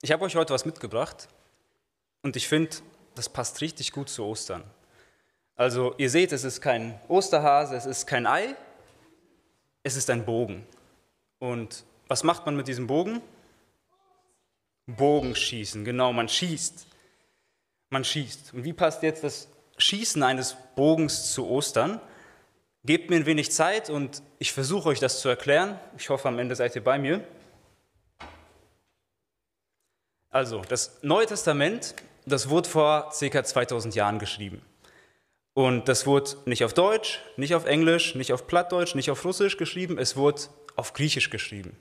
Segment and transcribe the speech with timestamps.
[0.00, 1.26] Ich habe euch heute was mitgebracht
[2.22, 2.76] und ich finde,
[3.16, 4.62] das passt richtig gut zu Ostern.
[5.56, 8.54] Also ihr seht, es ist kein Osterhase, es ist kein Ei,
[9.82, 10.64] es ist ein Bogen.
[11.40, 13.20] Und was macht man mit diesem Bogen?
[14.86, 16.86] Bogenschießen, genau, man schießt.
[17.90, 18.54] Man schießt.
[18.54, 22.00] Und wie passt jetzt das Schießen eines Bogens zu Ostern?
[22.84, 25.76] Gebt mir ein wenig Zeit und ich versuche euch das zu erklären.
[25.96, 27.24] Ich hoffe, am Ende seid ihr bei mir.
[30.38, 33.42] Also, das Neue Testament, das wurde vor ca.
[33.42, 34.62] 2000 Jahren geschrieben.
[35.52, 39.56] Und das wurde nicht auf Deutsch, nicht auf Englisch, nicht auf Plattdeutsch, nicht auf Russisch
[39.56, 40.42] geschrieben, es wurde
[40.76, 41.76] auf Griechisch geschrieben.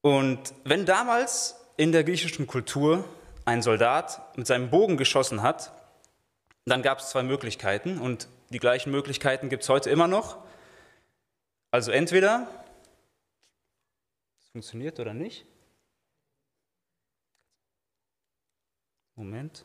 [0.00, 3.04] Und wenn damals in der griechischen Kultur
[3.44, 5.70] ein Soldat mit seinem Bogen geschossen hat,
[6.64, 10.38] dann gab es zwei Möglichkeiten und die gleichen Möglichkeiten gibt es heute immer noch.
[11.70, 12.48] Also entweder
[14.40, 15.46] es funktioniert oder nicht.
[19.22, 19.64] Moment.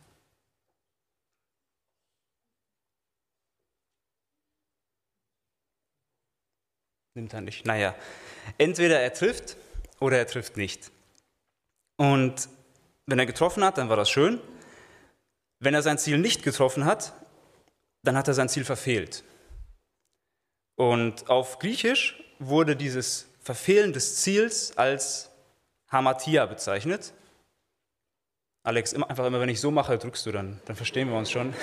[7.16, 7.66] Nimmt er nicht.
[7.66, 7.95] Naja,
[8.59, 9.58] entweder er trifft
[10.00, 10.91] oder er trifft nicht.
[11.97, 12.50] Und
[13.08, 14.39] wenn er getroffen hat, dann war das schön.
[15.59, 17.13] Wenn er sein Ziel nicht getroffen hat,
[18.03, 19.23] dann hat er sein Ziel verfehlt.
[20.75, 25.31] Und auf Griechisch wurde dieses Verfehlen des Ziels als
[25.89, 27.11] Hamatia bezeichnet.
[28.67, 31.53] Alex, einfach immer, wenn ich so mache, drückst du dann, dann verstehen wir uns schon.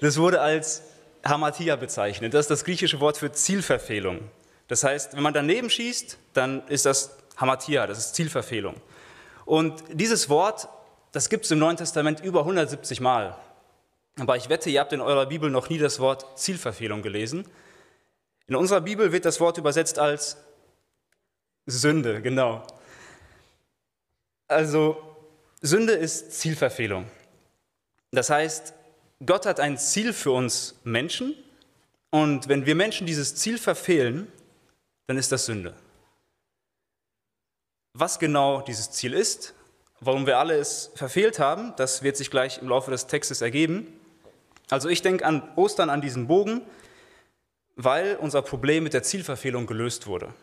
[0.00, 0.84] Das wurde als
[1.24, 2.32] Hamatia bezeichnet.
[2.32, 4.20] Das ist das griechische Wort für Zielverfehlung.
[4.68, 8.76] Das heißt, wenn man daneben schießt, dann ist das Hamatia, das ist Zielverfehlung.
[9.44, 10.68] Und dieses Wort,
[11.10, 13.36] das gibt es im Neuen Testament über 170 Mal.
[14.20, 17.48] Aber ich wette, ihr habt in eurer Bibel noch nie das Wort Zielverfehlung gelesen.
[18.46, 20.36] In unserer Bibel wird das Wort übersetzt als
[21.66, 22.64] Sünde, genau.
[24.48, 24.96] Also
[25.60, 27.06] Sünde ist Zielverfehlung.
[28.10, 28.74] Das heißt,
[29.24, 31.34] Gott hat ein Ziel für uns Menschen
[32.10, 34.30] und wenn wir Menschen dieses Ziel verfehlen,
[35.06, 35.74] dann ist das Sünde.
[37.94, 39.54] Was genau dieses Ziel ist,
[40.00, 43.98] warum wir alle es verfehlt haben, das wird sich gleich im Laufe des Textes ergeben.
[44.70, 46.62] Also ich denke an Ostern, an diesen Bogen,
[47.76, 50.34] weil unser Problem mit der Zielverfehlung gelöst wurde.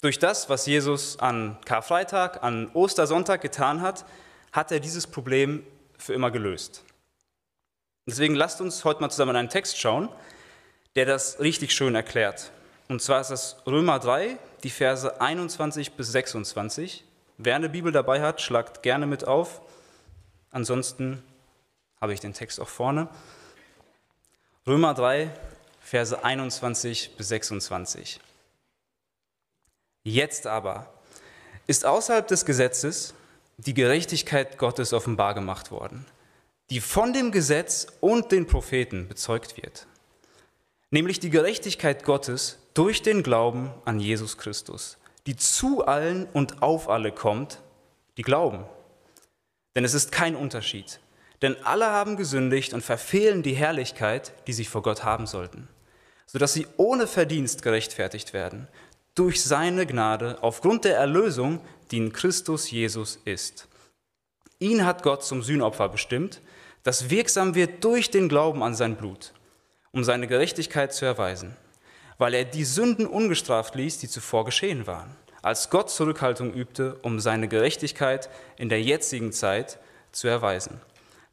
[0.00, 4.06] Durch das, was Jesus an Karfreitag, an Ostersonntag getan hat,
[4.50, 5.62] hat er dieses Problem
[5.98, 6.84] für immer gelöst.
[8.06, 10.08] Deswegen lasst uns heute mal zusammen einen Text schauen,
[10.96, 12.50] der das richtig schön erklärt.
[12.88, 17.04] Und zwar ist das Römer 3, die Verse 21 bis 26.
[17.36, 19.60] Wer eine Bibel dabei hat, schlagt gerne mit auf.
[20.50, 21.22] Ansonsten
[22.00, 23.08] habe ich den Text auch vorne.
[24.66, 25.30] Römer 3,
[25.80, 28.20] Verse 21 bis 26.
[30.02, 30.92] Jetzt aber
[31.66, 33.14] ist außerhalb des Gesetzes
[33.58, 36.06] die Gerechtigkeit Gottes offenbar gemacht worden,
[36.70, 39.86] die von dem Gesetz und den Propheten bezeugt wird
[40.90, 46.88] nämlich die Gerechtigkeit Gottes durch den Glauben an Jesus Christus, die zu allen und auf
[46.88, 47.60] alle kommt,
[48.16, 48.64] die glauben.
[49.74, 51.00] Denn es ist kein Unterschied,
[51.42, 55.68] denn alle haben gesündigt und verfehlen die Herrlichkeit, die sie vor Gott haben sollten,
[56.26, 58.68] sodass sie ohne Verdienst gerechtfertigt werden,
[59.20, 61.60] durch seine Gnade aufgrund der Erlösung,
[61.90, 63.68] die in Christus Jesus ist.
[64.58, 66.40] Ihn hat Gott zum Sühnopfer bestimmt,
[66.82, 69.32] das wirksam wird durch den Glauben an sein Blut
[69.92, 71.56] um seine Gerechtigkeit zu erweisen,
[72.18, 77.18] weil er die Sünden ungestraft ließ, die zuvor geschehen waren, als Gott Zurückhaltung übte, um
[77.18, 79.78] seine Gerechtigkeit in der jetzigen Zeit
[80.12, 80.80] zu erweisen,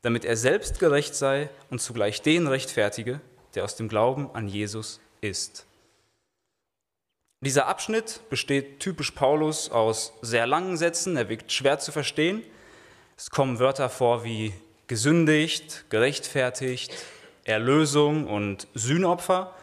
[0.02, 3.20] damit er selbst gerecht sei und zugleich den rechtfertige,
[3.56, 5.66] der aus dem Glauben an Jesus ist.
[7.42, 12.42] Dieser Abschnitt besteht typisch Paulus aus sehr langen Sätzen, er wirkt schwer zu verstehen.
[13.16, 14.54] Es kommen Wörter vor wie
[14.88, 16.96] gesündigt, gerechtfertigt,
[17.44, 19.54] Erlösung und Sühnopfer.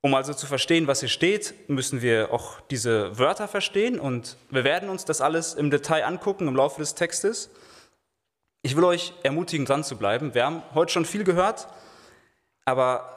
[0.00, 4.64] Um also zu verstehen, was hier steht, müssen wir auch diese Wörter verstehen und wir
[4.64, 7.48] werden uns das alles im Detail angucken im Laufe des Textes.
[8.62, 10.34] Ich will euch ermutigen, dran zu bleiben.
[10.34, 11.68] Wir haben heute schon viel gehört,
[12.64, 13.15] aber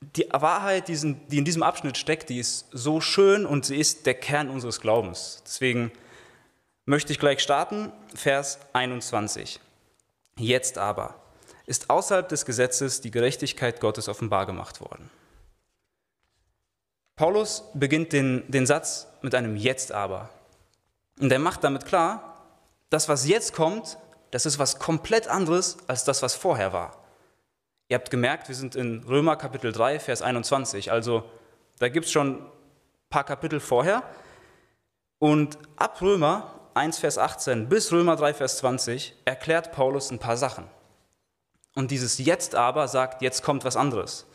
[0.00, 4.14] die Wahrheit, die in diesem Abschnitt steckt, die ist so schön und sie ist der
[4.14, 5.42] Kern unseres Glaubens.
[5.44, 5.90] Deswegen
[6.84, 9.60] möchte ich gleich starten, Vers 21.
[10.38, 11.14] Jetzt aber
[11.66, 15.10] ist außerhalb des Gesetzes die Gerechtigkeit Gottes offenbar gemacht worden.
[17.16, 20.28] Paulus beginnt den, den Satz mit einem Jetzt aber.
[21.18, 22.44] Und er macht damit klar,
[22.90, 23.98] das, was jetzt kommt,
[24.30, 27.05] das ist was komplett anderes als das, was vorher war.
[27.88, 30.90] Ihr habt gemerkt, wir sind in Römer Kapitel 3, Vers 21.
[30.90, 31.22] Also
[31.78, 32.46] da gibt es schon ein
[33.10, 34.02] paar Kapitel vorher.
[35.20, 40.36] Und ab Römer 1, Vers 18 bis Römer 3, Vers 20 erklärt Paulus ein paar
[40.36, 40.64] Sachen.
[41.76, 44.26] Und dieses Jetzt aber sagt, jetzt kommt was anderes.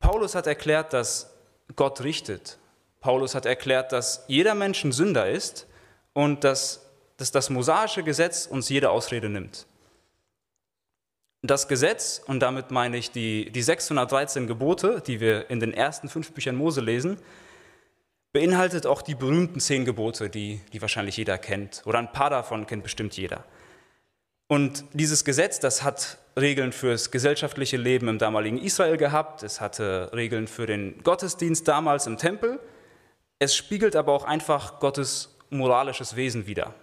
[0.00, 1.30] Paulus hat erklärt, dass
[1.76, 2.58] Gott richtet.
[3.00, 5.66] Paulus hat erklärt, dass jeder Mensch ein Sünder ist
[6.14, 6.84] und dass,
[7.16, 9.66] dass das mosaische Gesetz uns jede Ausrede nimmt.
[11.46, 16.08] Das Gesetz, und damit meine ich die, die 613 Gebote, die wir in den ersten
[16.08, 17.18] fünf Büchern Mose lesen,
[18.32, 21.82] beinhaltet auch die berühmten zehn Gebote, die, die wahrscheinlich jeder kennt.
[21.86, 23.44] Oder ein paar davon kennt bestimmt jeder.
[24.48, 30.10] Und dieses Gesetz, das hat Regeln fürs gesellschaftliche Leben im damaligen Israel gehabt, es hatte
[30.14, 32.60] Regeln für den Gottesdienst damals im Tempel,
[33.38, 36.74] es spiegelt aber auch einfach Gottes moralisches Wesen wider.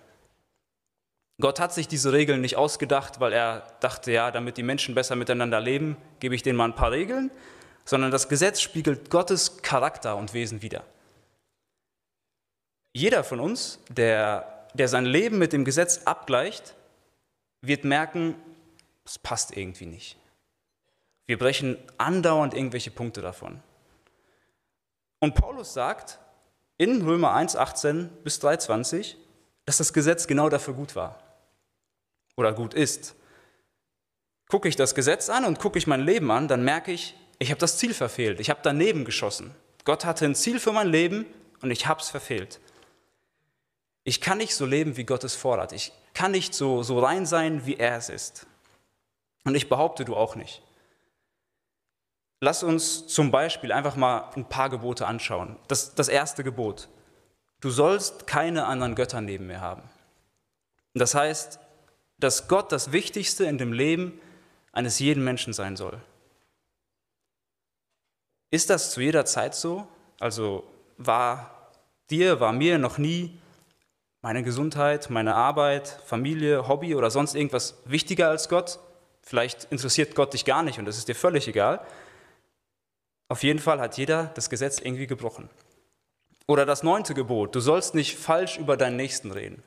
[1.44, 5.18] Gott hat sich diese Regeln nicht ausgedacht, weil er dachte, ja, damit die Menschen besser
[5.18, 7.32] miteinander leben, gebe ich denen mal ein paar Regeln,
[7.84, 10.86] sondern das Gesetz spiegelt Gottes Charakter und Wesen wider.
[12.94, 16.76] Jeder von uns, der, der sein Leben mit dem Gesetz abgleicht,
[17.60, 18.36] wird merken,
[19.04, 20.16] es passt irgendwie nicht.
[21.26, 23.62] Wir brechen andauernd irgendwelche Punkte davon.
[25.20, 26.20] Und Paulus sagt
[26.78, 29.16] in Römer 1, 18 bis 3,20,
[29.66, 31.20] dass das Gesetz genau dafür gut war
[32.36, 33.16] oder gut ist.
[34.50, 37.50] Gucke ich das Gesetz an und gucke ich mein Leben an, dann merke ich, ich
[37.50, 38.40] habe das Ziel verfehlt.
[38.40, 39.56] Ich habe daneben geschossen.
[39.86, 41.26] Gott hatte ein Ziel für mein Leben
[41.62, 42.60] und ich habe es verfehlt.
[44.04, 45.72] Ich kann nicht so leben, wie Gott es fordert.
[45.72, 48.46] Ich kann nicht so, so rein sein, wie er es ist.
[49.46, 50.62] Und ich behaupte, du auch nicht.
[52.40, 55.58] Lass uns zum Beispiel einfach mal ein paar Gebote anschauen.
[55.68, 56.90] Das, das erste Gebot.
[57.62, 59.84] Du sollst keine anderen Götter neben mir haben.
[60.94, 61.60] Das heißt,
[62.24, 64.20] dass Gott das Wichtigste in dem Leben
[64.72, 66.00] eines jeden Menschen sein soll.
[68.50, 69.88] Ist das zu jeder Zeit so?
[70.20, 70.64] Also
[70.98, 71.72] war
[72.10, 73.38] dir, war mir noch nie
[74.22, 78.80] meine Gesundheit, meine Arbeit, Familie, Hobby oder sonst irgendwas wichtiger als Gott?
[79.22, 81.86] Vielleicht interessiert Gott dich gar nicht und das ist dir völlig egal.
[83.28, 85.50] Auf jeden Fall hat jeder das Gesetz irgendwie gebrochen.
[86.48, 89.64] Oder das neunte Gebot, du sollst nicht falsch über deinen Nächsten reden.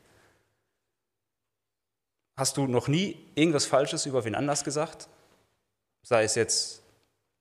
[2.37, 5.09] Hast du noch nie irgendwas Falsches über wen anders gesagt?
[6.03, 6.83] Sei es jetzt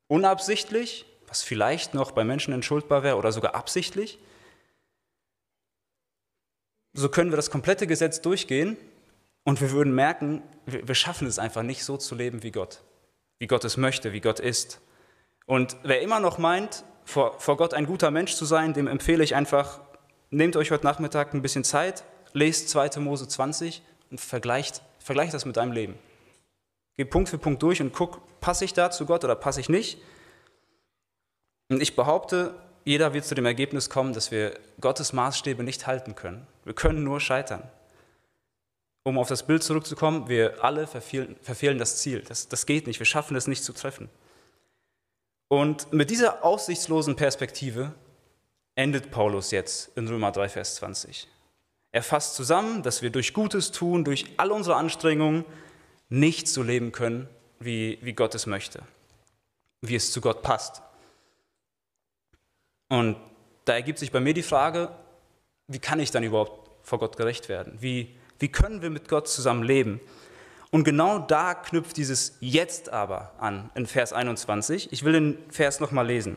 [0.08, 4.20] unabsichtlich, was vielleicht noch bei Menschen entschuldbar wäre, oder sogar absichtlich?
[6.96, 8.78] so können wir das komplette Gesetz durchgehen
[9.44, 12.82] und wir würden merken, wir schaffen es einfach nicht so zu leben wie Gott,
[13.38, 14.80] wie Gott es möchte, wie Gott ist.
[15.46, 19.24] Und wer immer noch meint, vor, vor Gott ein guter Mensch zu sein, dem empfehle
[19.24, 19.82] ich einfach,
[20.32, 23.00] nehmt euch heute Nachmittag ein bisschen Zeit, lest 2.
[23.00, 23.84] Mose 20
[24.16, 26.00] und vergleicht, vergleicht das mit deinem Leben.
[26.96, 29.68] Geh Punkt für Punkt durch und guck, passe ich da zu Gott oder passe ich
[29.68, 29.98] nicht?
[31.68, 36.16] Und ich behaupte, jeder wird zu dem Ergebnis kommen, dass wir Gottes Maßstäbe nicht halten
[36.16, 36.48] können.
[36.64, 37.70] Wir können nur scheitern.
[39.04, 42.22] Um auf das Bild zurückzukommen, wir alle verfehlen, verfehlen das Ziel.
[42.22, 44.08] Das, das geht nicht, wir schaffen es nicht zu treffen.
[45.50, 47.94] Und mit dieser aussichtslosen Perspektive
[48.76, 51.28] endet Paulus jetzt in Römer 3, Vers 20.
[51.96, 55.46] Er fasst zusammen, dass wir durch Gutes tun, durch all unsere Anstrengungen
[56.10, 58.82] nicht so leben können, wie, wie Gott es möchte,
[59.80, 60.82] wie es zu Gott passt.
[62.90, 63.16] Und
[63.64, 64.94] da ergibt sich bei mir die Frage,
[65.68, 67.78] wie kann ich dann überhaupt vor Gott gerecht werden?
[67.80, 70.02] Wie, wie können wir mit Gott zusammen leben?
[70.72, 74.92] Und genau da knüpft dieses Jetzt aber an in Vers 21.
[74.92, 76.36] Ich will den Vers nochmal lesen.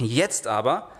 [0.00, 0.92] Jetzt aber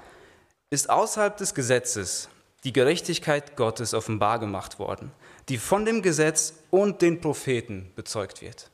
[0.68, 2.28] ist außerhalb des Gesetzes
[2.64, 5.12] die Gerechtigkeit Gottes offenbar gemacht worden,
[5.48, 8.70] die von dem Gesetz und den Propheten bezeugt wird.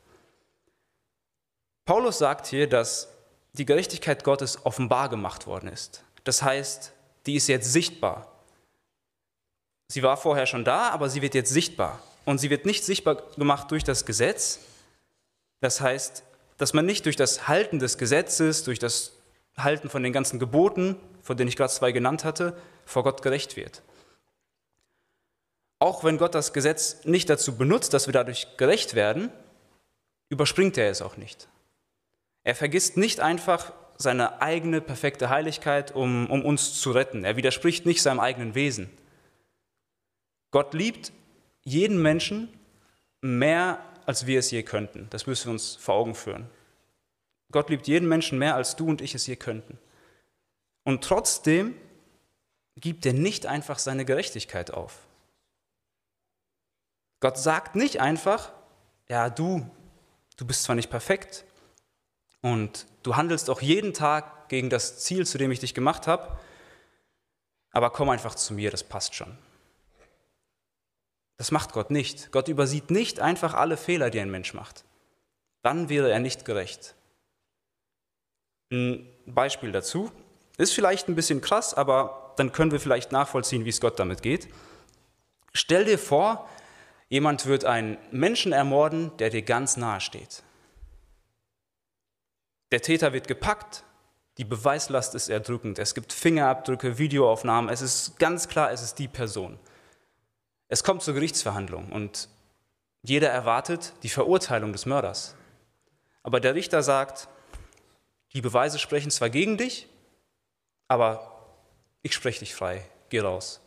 [1.85, 3.09] Paulus sagt hier, dass
[3.53, 6.03] die Gerechtigkeit Gottes offenbar gemacht worden ist.
[6.25, 6.93] Das heißt,
[7.27, 8.33] die ist jetzt sichtbar.
[9.89, 12.03] Sie war vorher schon da, aber sie wird jetzt sichtbar.
[12.25, 14.61] Und sie wird nicht sichtbar gemacht durch das Gesetz.
[15.61, 16.25] Das heißt,
[16.57, 19.13] dass man nicht durch das Halten des Gesetzes, durch das
[19.57, 23.57] Halten von den ganzen Geboten, von denen ich gerade zwei genannt hatte, vor Gott gerecht
[23.57, 23.83] wird.
[25.79, 29.31] Auch wenn Gott das Gesetz nicht dazu benutzt, dass wir dadurch gerecht werden,
[30.29, 31.49] überspringt er es auch nicht.
[32.43, 37.25] Er vergisst nicht einfach seine eigene perfekte Heiligkeit, um, um uns zu retten.
[37.25, 38.91] Er widerspricht nicht seinem eigenen Wesen.
[40.51, 41.13] Gott liebt
[41.63, 42.49] jeden Menschen
[43.21, 45.07] mehr, als wir es je könnten.
[45.11, 46.49] Das müssen wir uns vor Augen führen.
[47.51, 49.79] Gott liebt jeden Menschen mehr, als du und ich es je könnten.
[50.85, 51.75] Und trotzdem
[52.77, 54.99] gibt er nicht einfach seine Gerechtigkeit auf.
[57.21, 58.53] Gott sagt nicht einfach,
[59.09, 59.69] ja, du,
[60.37, 61.45] du bist zwar nicht perfekt,
[62.45, 66.39] und du handelst auch jeden Tag gegen das Ziel, zu dem ich dich gemacht habe.
[67.71, 69.39] aber komm einfach zu mir, das passt schon.
[71.39, 72.31] Das macht Gott nicht.
[72.33, 74.85] Gott übersieht nicht einfach alle Fehler, die ein Mensch macht.
[75.63, 76.95] Dann wäre er nicht gerecht.
[78.71, 80.13] Ein Beispiel dazu
[80.59, 84.23] ist vielleicht ein bisschen krass, aber dann können wir vielleicht nachvollziehen, wie es Gott damit
[84.23, 84.49] geht.
[85.53, 86.49] Stell dir vor,
[87.09, 90.43] jemand wird einen Menschen ermorden, der dir ganz nahe steht.
[92.73, 93.85] Der Täter wird gepackt,
[94.39, 99.07] die Beweislast ist erdrückend, es gibt Fingerabdrücke, Videoaufnahmen, es ist ganz klar, es ist die
[99.07, 99.61] Person.
[100.69, 102.29] Es kommt zur Gerichtsverhandlung und
[103.03, 105.37] jeder erwartet die Verurteilung des Mörders.
[106.25, 107.29] Aber der Richter sagt,
[108.33, 109.89] die Beweise sprechen zwar gegen dich,
[110.89, 111.34] aber
[112.05, 113.61] ich spreche dich frei, geh raus.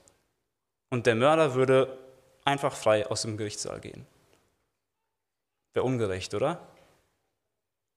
[0.90, 1.98] Und der Mörder würde
[2.46, 4.06] einfach frei aus dem Gerichtssaal gehen.
[5.74, 6.66] Wäre ungerecht, oder?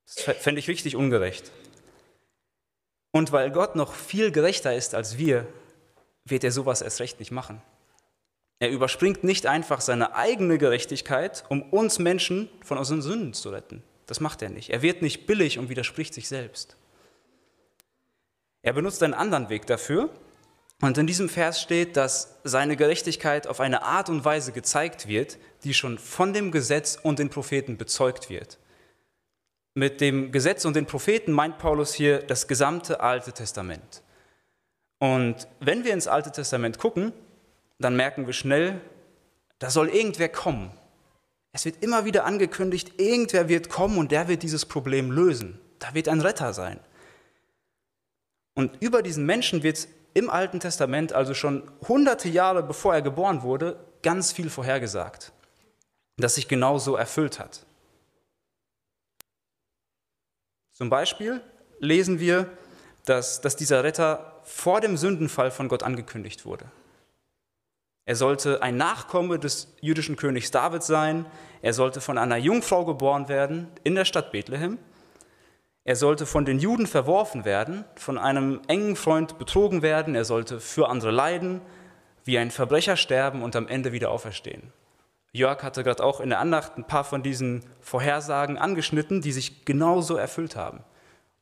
[0.07, 1.53] Das fände ich richtig ungerecht.
[3.13, 5.47] Und weil Gott noch viel gerechter ist als wir,
[6.25, 7.61] wird er sowas erst recht nicht machen.
[8.61, 13.83] Er überspringt nicht einfach seine eigene Gerechtigkeit, um uns Menschen von unseren Sünden zu retten.
[14.07, 14.71] Das macht er nicht.
[14.71, 16.77] Er wird nicht billig und widerspricht sich selbst.
[18.63, 20.11] Er benutzt einen anderen Weg dafür.
[20.81, 25.39] Und in diesem Vers steht, dass seine Gerechtigkeit auf eine Art und Weise gezeigt wird,
[25.63, 28.59] die schon von dem Gesetz und den Propheten bezeugt wird.
[29.75, 34.03] Mit dem Gesetz und den Propheten meint Paulus hier das gesamte Alte Testament.
[34.99, 37.13] Und wenn wir ins Alte Testament gucken,
[37.79, 38.81] dann merken wir schnell,
[39.59, 40.71] da soll irgendwer kommen.
[41.53, 45.59] Es wird immer wieder angekündigt, irgendwer wird kommen und der wird dieses Problem lösen.
[45.79, 46.81] Da wird ein Retter sein.
[48.55, 53.43] Und über diesen Menschen wird im Alten Testament, also schon hunderte Jahre bevor er geboren
[53.43, 55.33] wurde, ganz viel vorhergesagt,
[56.17, 57.67] das sich genauso erfüllt hat.
[60.73, 61.41] Zum Beispiel
[61.79, 62.51] lesen wir,
[63.05, 66.67] dass, dass dieser Retter vor dem Sündenfall von Gott angekündigt wurde.
[68.07, 71.27] Er sollte ein Nachkomme des jüdischen Königs David sein.
[71.63, 74.79] Er sollte von einer Jungfrau geboren werden in der Stadt Bethlehem.
[75.91, 80.15] Er sollte von den Juden verworfen werden, von einem engen Freund betrogen werden.
[80.15, 81.61] Er sollte für andere leiden,
[82.23, 84.73] wie ein Verbrecher sterben und am Ende wieder auferstehen.
[85.33, 89.65] Jörg hatte gerade auch in der Andacht ein paar von diesen Vorhersagen angeschnitten, die sich
[89.65, 90.85] genauso erfüllt haben.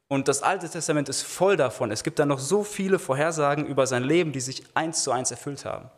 [0.08, 1.90] Und das Alte Testament ist voll davon.
[1.90, 5.30] Es gibt da noch so viele Vorhersagen über sein Leben, die sich eins zu eins
[5.30, 5.90] erfüllt haben.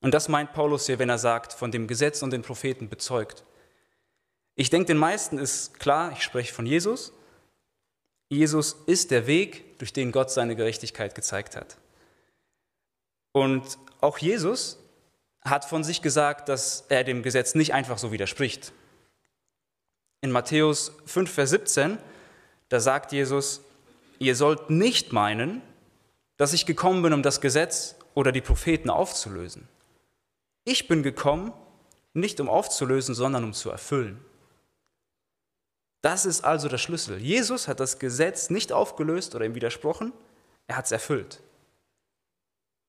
[0.00, 3.44] Und das meint Paulus hier, wenn er sagt, von dem Gesetz und den Propheten bezeugt.
[4.60, 7.14] Ich denke, den meisten ist klar, ich spreche von Jesus.
[8.28, 11.78] Jesus ist der Weg, durch den Gott seine Gerechtigkeit gezeigt hat.
[13.32, 14.78] Und auch Jesus
[15.42, 18.74] hat von sich gesagt, dass er dem Gesetz nicht einfach so widerspricht.
[20.20, 21.96] In Matthäus 5, Vers 17,
[22.68, 23.62] da sagt Jesus,
[24.18, 25.62] ihr sollt nicht meinen,
[26.36, 29.66] dass ich gekommen bin, um das Gesetz oder die Propheten aufzulösen.
[30.66, 31.54] Ich bin gekommen,
[32.12, 34.22] nicht um aufzulösen, sondern um zu erfüllen.
[36.02, 37.18] Das ist also der Schlüssel.
[37.18, 40.12] Jesus hat das Gesetz nicht aufgelöst oder ihm widersprochen,
[40.66, 41.40] er hat es erfüllt.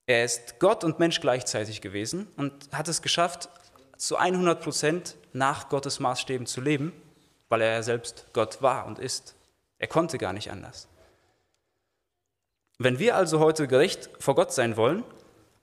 [0.06, 3.50] Er ist Gott und Mensch gleichzeitig gewesen und hat es geschafft,
[3.98, 6.92] zu 100 Prozent nach Gottes Maßstäben zu leben,
[7.50, 9.36] weil er selbst Gott war und ist.
[9.78, 10.88] Er konnte gar nicht anders.
[12.78, 15.04] Wenn wir also heute gerecht vor Gott sein wollen,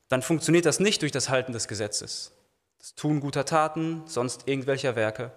[0.09, 2.33] dann funktioniert das nicht durch das Halten des Gesetzes,
[2.79, 5.33] das Tun guter Taten, sonst irgendwelcher Werke.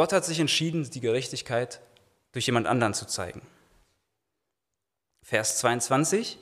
[0.00, 1.82] Gott hat sich entschieden, die Gerechtigkeit
[2.32, 3.42] durch jemand anderen zu zeigen.
[5.22, 6.38] Vers 22,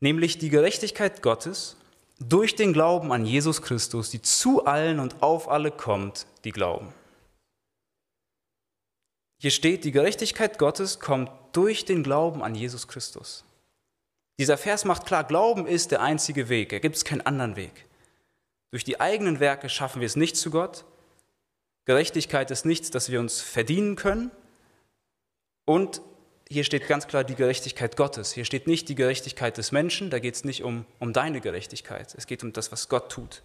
[0.00, 1.76] nämlich die Gerechtigkeit Gottes
[2.18, 6.92] durch den Glauben an Jesus Christus, die zu allen und auf alle kommt, die glauben.
[9.38, 13.44] Hier steht, die Gerechtigkeit Gottes kommt durch den Glauben an Jesus Christus.
[14.40, 17.86] Dieser Vers macht klar, Glauben ist der einzige Weg, da gibt es keinen anderen Weg.
[18.72, 20.84] Durch die eigenen Werke schaffen wir es nicht zu Gott.
[21.84, 24.30] Gerechtigkeit ist nichts, das wir uns verdienen können.
[25.64, 26.00] Und
[26.48, 28.32] hier steht ganz klar die Gerechtigkeit Gottes.
[28.32, 32.14] Hier steht nicht die Gerechtigkeit des Menschen, da geht es nicht um, um deine Gerechtigkeit.
[32.14, 33.42] Es geht um das, was Gott tut.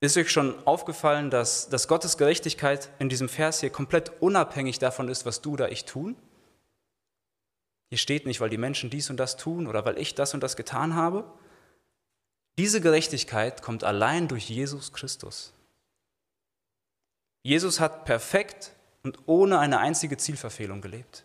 [0.00, 5.08] Ist euch schon aufgefallen, dass, dass Gottes Gerechtigkeit in diesem Vers hier komplett unabhängig davon
[5.08, 6.16] ist, was du oder ich tun?
[7.88, 10.42] Hier steht nicht, weil die Menschen dies und das tun oder weil ich das und
[10.42, 11.24] das getan habe.
[12.58, 15.52] Diese Gerechtigkeit kommt allein durch Jesus Christus.
[17.46, 18.72] Jesus hat perfekt
[19.04, 21.24] und ohne eine einzige Zielverfehlung gelebt.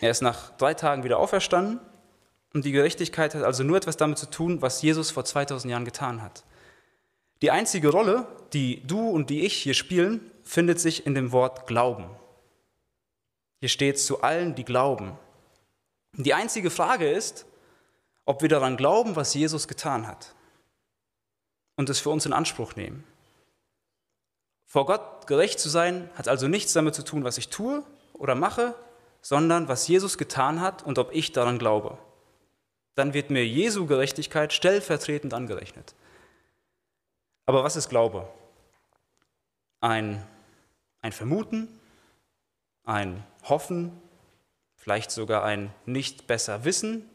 [0.00, 1.78] Er ist nach drei Tagen wieder auferstanden
[2.54, 5.84] und die Gerechtigkeit hat also nur etwas damit zu tun, was Jesus vor 2000 Jahren
[5.84, 6.44] getan hat.
[7.42, 11.66] Die einzige Rolle, die du und die ich hier spielen, findet sich in dem Wort
[11.66, 12.08] Glauben.
[13.60, 15.18] Hier steht zu allen, die glauben.
[16.14, 17.44] Die einzige Frage ist,
[18.24, 20.34] ob wir daran glauben, was Jesus getan hat
[21.82, 23.02] und es für uns in Anspruch nehmen.
[24.66, 28.36] Vor Gott gerecht zu sein, hat also nichts damit zu tun, was ich tue oder
[28.36, 28.76] mache,
[29.20, 31.98] sondern was Jesus getan hat und ob ich daran glaube.
[32.94, 35.96] Dann wird mir Jesu Gerechtigkeit stellvertretend angerechnet.
[37.46, 38.28] Aber was ist Glaube?
[39.80, 40.24] Ein,
[41.00, 41.66] ein Vermuten,
[42.84, 44.00] ein Hoffen,
[44.76, 47.10] vielleicht sogar ein nicht besser Wissen.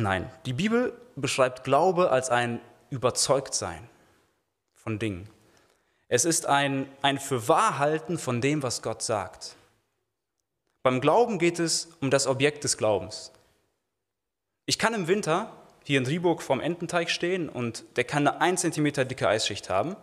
[0.00, 3.88] Nein, die Bibel beschreibt Glaube als ein Überzeugtsein
[4.72, 5.28] von Dingen.
[6.06, 9.56] Es ist ein, ein Fürwahrhalten von dem, was Gott sagt.
[10.84, 13.32] Beim Glauben geht es um das Objekt des Glaubens.
[14.66, 15.52] Ich kann im Winter
[15.82, 19.96] hier in Rieburg vorm Ententeich stehen und der kann eine 1 cm dicke Eisschicht haben.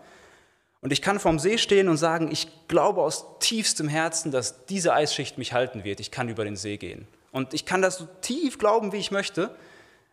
[0.82, 4.94] Und ich kann vorm See stehen und sagen, ich glaube aus tiefstem Herzen, dass diese
[4.94, 6.02] Eisschicht mich halten wird.
[6.02, 7.08] Ich kann über den See gehen.
[7.32, 9.56] Und ich kann das so tief glauben, wie ich möchte.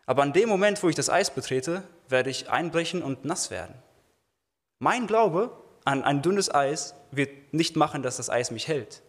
[0.05, 3.75] Aber an dem Moment, wo ich das Eis betrete, werde ich einbrechen und nass werden.
[4.79, 9.01] Mein Glaube an ein dünnes Eis wird nicht machen, dass das Eis mich hält.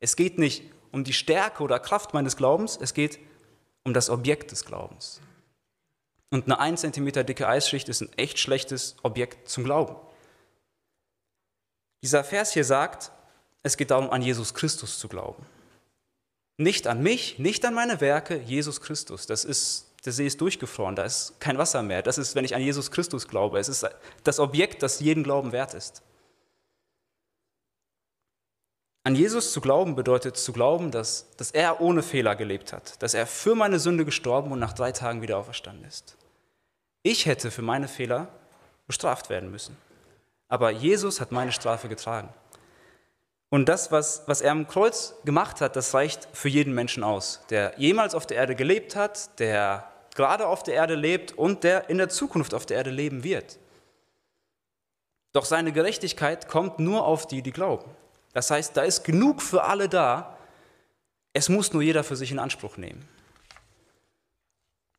[0.00, 3.18] Es geht nicht um die Stärke oder Kraft meines Glaubens, es geht
[3.84, 5.20] um das Objekt des Glaubens.
[6.30, 9.96] Und eine 1 cm dicke Eisschicht ist ein echt schlechtes Objekt zum Glauben.
[12.02, 13.12] Dieser Vers hier sagt,
[13.62, 15.44] es geht darum, an Jesus Christus zu glauben.
[16.56, 19.26] Nicht an mich, nicht an meine Werke, Jesus Christus.
[19.26, 22.02] Das ist, der See ist durchgefroren, da ist kein Wasser mehr.
[22.02, 23.58] Das ist, wenn ich an Jesus Christus glaube.
[23.58, 23.88] Es ist
[24.24, 26.02] das Objekt, das jeden Glauben wert ist.
[29.04, 33.14] An Jesus zu glauben bedeutet zu glauben, dass, dass er ohne Fehler gelebt hat, dass
[33.14, 36.16] er für meine Sünde gestorben und nach drei Tagen wieder auferstanden ist.
[37.02, 38.28] Ich hätte für meine Fehler
[38.86, 39.76] bestraft werden müssen,
[40.48, 42.28] aber Jesus hat meine Strafe getragen.
[43.50, 47.40] Und das, was, was er am Kreuz gemacht hat, das reicht für jeden Menschen aus,
[47.50, 51.90] der jemals auf der Erde gelebt hat, der gerade auf der Erde lebt und der
[51.90, 53.58] in der Zukunft auf der Erde leben wird.
[55.32, 57.90] Doch seine Gerechtigkeit kommt nur auf die, die glauben.
[58.32, 60.36] Das heißt, da ist genug für alle da.
[61.32, 63.08] Es muss nur jeder für sich in Anspruch nehmen.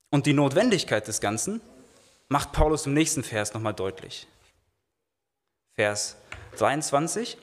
[0.09, 1.61] Und die Notwendigkeit des Ganzen
[2.29, 4.27] macht Paulus im nächsten Vers nochmal deutlich.
[5.75, 6.17] Vers
[6.57, 7.37] 23.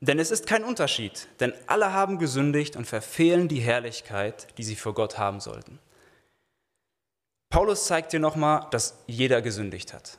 [0.00, 4.76] Denn es ist kein Unterschied, denn alle haben gesündigt und verfehlen die Herrlichkeit, die sie
[4.76, 5.78] vor Gott haben sollten.
[7.48, 10.18] Paulus zeigt dir nochmal, dass jeder gesündigt hat.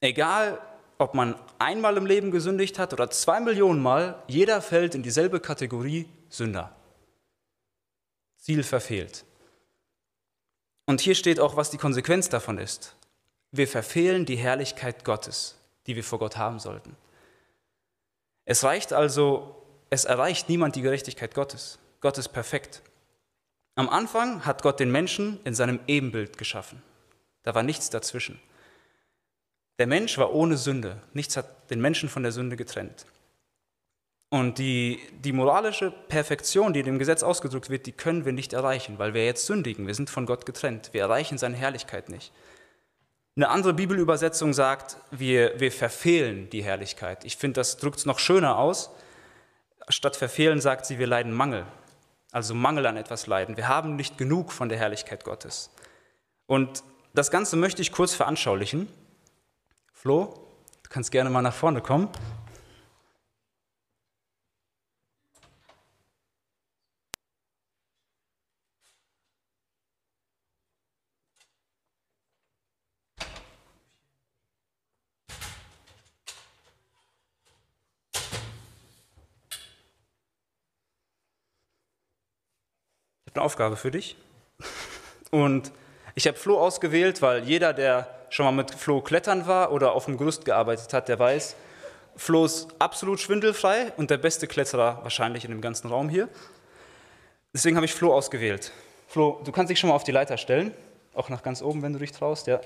[0.00, 0.60] Egal,
[0.98, 5.40] ob man einmal im Leben gesündigt hat oder zwei Millionen Mal, jeder fällt in dieselbe
[5.40, 6.74] Kategorie Sünder.
[8.38, 9.24] Ziel verfehlt.
[10.86, 12.94] Und hier steht auch, was die Konsequenz davon ist.
[13.50, 15.56] Wir verfehlen die Herrlichkeit Gottes,
[15.86, 16.96] die wir vor Gott haben sollten.
[18.44, 21.78] Es reicht also, es erreicht niemand die Gerechtigkeit Gottes.
[22.00, 22.82] Gott ist perfekt.
[23.76, 26.82] Am Anfang hat Gott den Menschen in seinem Ebenbild geschaffen.
[27.42, 28.40] Da war nichts dazwischen.
[29.78, 31.00] Der Mensch war ohne Sünde.
[31.12, 33.06] Nichts hat den Menschen von der Sünde getrennt.
[34.30, 38.52] Und die, die moralische Perfektion, die in dem Gesetz ausgedrückt wird, die können wir nicht
[38.52, 39.86] erreichen, weil wir jetzt sündigen.
[39.86, 40.90] Wir sind von Gott getrennt.
[40.92, 42.32] Wir erreichen seine Herrlichkeit nicht.
[43.36, 47.24] Eine andere Bibelübersetzung sagt, wir, wir verfehlen die Herrlichkeit.
[47.24, 48.90] Ich finde, das drückt es noch schöner aus.
[49.88, 51.66] Statt verfehlen sagt sie, wir leiden Mangel.
[52.34, 53.56] Also Mangel an etwas leiden.
[53.56, 55.70] Wir haben nicht genug von der Herrlichkeit Gottes.
[56.46, 56.82] Und
[57.14, 58.88] das Ganze möchte ich kurz veranschaulichen.
[59.92, 60.34] Flo,
[60.82, 62.08] du kannst gerne mal nach vorne kommen.
[83.34, 84.16] Eine Aufgabe für dich.
[85.30, 85.72] Und
[86.14, 90.04] ich habe Flo ausgewählt, weil jeder, der schon mal mit Flo klettern war oder auf
[90.04, 91.56] dem Gerüst gearbeitet hat, der weiß,
[92.16, 96.28] Flo ist absolut schwindelfrei und der beste Kletterer wahrscheinlich in dem ganzen Raum hier.
[97.52, 98.72] Deswegen habe ich Flo ausgewählt.
[99.08, 100.72] Flo, du kannst dich schon mal auf die Leiter stellen,
[101.14, 102.46] auch nach ganz oben, wenn du dich traust.
[102.46, 102.60] Ja.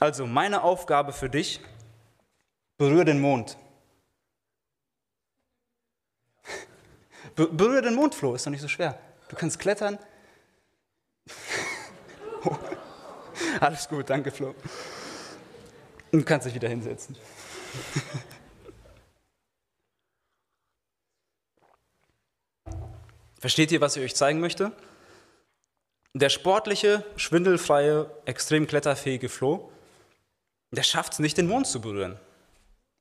[0.00, 1.60] Also, meine Aufgabe für dich,
[2.76, 3.56] berühre den Mond.
[7.34, 8.98] Berühre den Mond, Flo, ist doch nicht so schwer.
[9.34, 9.98] Du kannst klettern.
[13.60, 14.54] Alles gut, danke Flo.
[16.12, 17.16] Du kannst dich wieder hinsetzen.
[23.40, 24.70] Versteht ihr, was ich euch zeigen möchte?
[26.12, 29.72] Der sportliche, schwindelfreie, extrem kletterfähige Flo,
[30.70, 32.20] der schafft es nicht, den Mond zu berühren.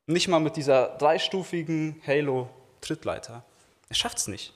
[0.07, 3.45] Nicht mal mit dieser dreistufigen Halo-Trittleiter.
[3.87, 4.55] Er schafft es nicht.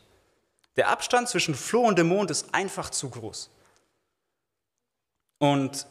[0.78, 3.50] Der Abstand zwischen Floh und dem Mond ist einfach zu groß.
[5.40, 5.88] Und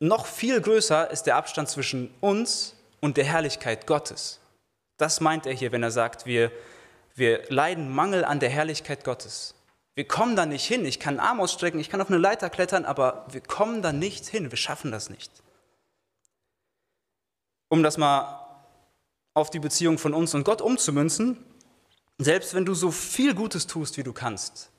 [0.00, 4.40] noch viel größer ist der Abstand zwischen uns und der Herrlichkeit Gottes.
[4.96, 6.50] Das meint er hier, wenn er sagt, wir,
[7.14, 9.54] wir leiden Mangel an der Herrlichkeit Gottes.
[9.94, 10.86] Wir kommen da nicht hin.
[10.86, 13.92] Ich kann einen Arm ausstrecken, ich kann auf eine Leiter klettern, aber wir kommen da
[13.92, 14.50] nicht hin.
[14.50, 15.30] Wir schaffen das nicht.
[17.68, 18.38] Um das mal
[19.34, 21.44] auf die Beziehung von uns und Gott umzumünzen,
[22.18, 24.70] selbst wenn du so viel Gutes tust, wie du kannst,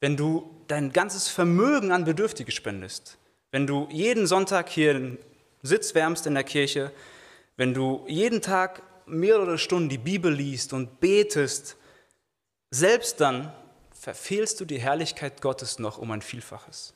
[0.00, 3.18] wenn du dein ganzes Vermögen an Bedürftige spendest,
[3.50, 5.18] wenn du jeden Sonntag hier einen
[5.62, 6.92] Sitz wärmst in der Kirche,
[7.56, 11.76] wenn du jeden Tag mehrere Stunden die Bibel liest und betest,
[12.70, 13.52] selbst dann
[13.92, 16.94] verfehlst du die Herrlichkeit Gottes noch um ein Vielfaches.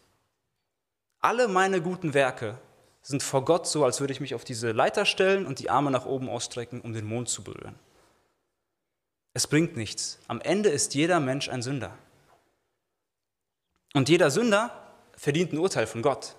[1.21, 2.59] Alle meine guten Werke
[3.03, 5.91] sind vor Gott so, als würde ich mich auf diese Leiter stellen und die Arme
[5.91, 7.79] nach oben ausstrecken, um den Mond zu berühren.
[9.37, 10.19] Es bringt nichts.
[10.29, 11.93] Am Ende ist jeder Mensch ein Sünder.
[13.93, 14.71] Und jeder Sünder
[15.15, 16.37] verdient ein Urteil von Gott.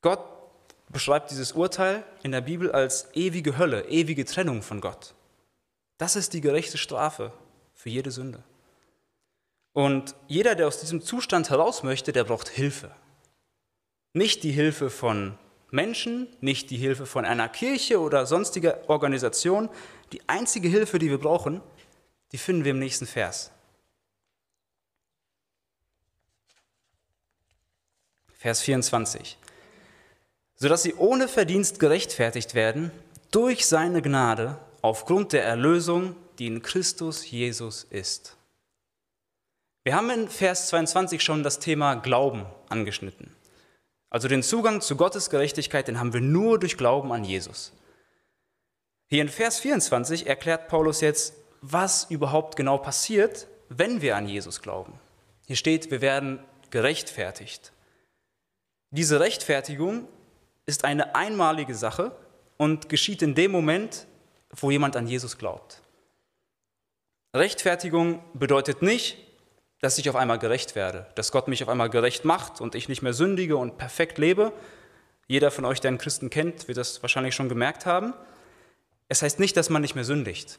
[0.00, 0.20] Gott
[0.90, 5.16] beschreibt dieses Urteil in der Bibel als ewige Hölle, ewige Trennung von Gott.
[5.98, 7.32] Das ist die gerechte Strafe
[7.74, 8.44] für jede Sünde.
[9.72, 12.92] Und jeder, der aus diesem Zustand heraus möchte, der braucht Hilfe.
[14.12, 15.36] Nicht die Hilfe von
[15.74, 19.68] Menschen, nicht die Hilfe von einer Kirche oder sonstiger Organisation.
[20.12, 21.60] Die einzige Hilfe, die wir brauchen,
[22.32, 23.50] die finden wir im nächsten Vers.
[28.38, 29.36] Vers 24.
[30.54, 32.90] Sodass sie ohne Verdienst gerechtfertigt werden
[33.30, 38.36] durch seine Gnade aufgrund der Erlösung, die in Christus Jesus ist.
[39.82, 43.34] Wir haben in Vers 22 schon das Thema Glauben angeschnitten.
[44.14, 47.72] Also den Zugang zu Gottes Gerechtigkeit, den haben wir nur durch Glauben an Jesus.
[49.08, 54.62] Hier in Vers 24 erklärt Paulus jetzt, was überhaupt genau passiert, wenn wir an Jesus
[54.62, 55.00] glauben.
[55.48, 56.38] Hier steht, wir werden
[56.70, 57.72] gerechtfertigt.
[58.90, 60.06] Diese Rechtfertigung
[60.64, 62.16] ist eine einmalige Sache
[62.56, 64.06] und geschieht in dem Moment,
[64.50, 65.82] wo jemand an Jesus glaubt.
[67.34, 69.23] Rechtfertigung bedeutet nicht,
[69.84, 72.88] dass ich auf einmal gerecht werde, dass Gott mich auf einmal gerecht macht und ich
[72.88, 74.50] nicht mehr sündige und perfekt lebe.
[75.26, 78.14] Jeder von euch, der einen Christen kennt, wird das wahrscheinlich schon gemerkt haben.
[79.08, 80.58] Es heißt nicht, dass man nicht mehr sündigt.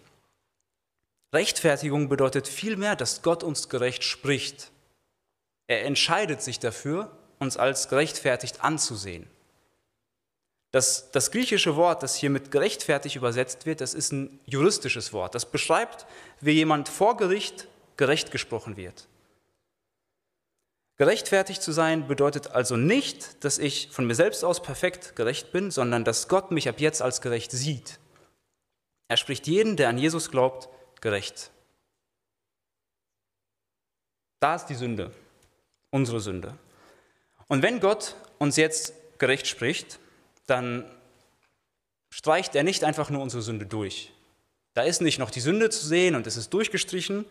[1.33, 4.69] Rechtfertigung bedeutet vielmehr, dass Gott uns gerecht spricht.
[5.65, 9.25] Er entscheidet sich dafür, uns als gerechtfertigt anzusehen.
[10.69, 15.33] Das, das griechische Wort, das hier mit gerechtfertigt übersetzt wird, das ist ein juristisches Wort.
[15.33, 16.05] Das beschreibt,
[16.41, 19.07] wie jemand vor Gericht gerecht gesprochen wird.
[20.97, 25.69] Gerechtfertigt zu sein bedeutet also nicht, dass ich von mir selbst aus perfekt gerecht bin,
[25.69, 27.99] sondern dass Gott mich ab jetzt als gerecht sieht.
[29.09, 30.69] Er spricht jeden, der an Jesus glaubt,
[31.01, 31.51] gerecht.
[34.39, 35.11] Da ist die Sünde,
[35.91, 36.57] unsere Sünde.
[37.47, 39.99] Und wenn Gott uns jetzt gerecht spricht,
[40.47, 40.89] dann
[42.09, 44.13] streicht er nicht einfach nur unsere Sünde durch.
[44.73, 47.25] Da ist nicht noch die Sünde zu sehen und es ist durchgestrichen.